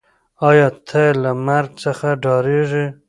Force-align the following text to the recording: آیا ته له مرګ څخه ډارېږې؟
آیا 0.49 0.67
ته 0.87 1.03
له 1.21 1.31
مرګ 1.47 1.71
څخه 1.83 2.07
ډارېږې؟ 2.23 2.85